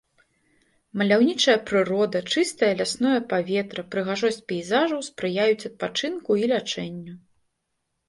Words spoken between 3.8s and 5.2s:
прыгажосць пейзажаў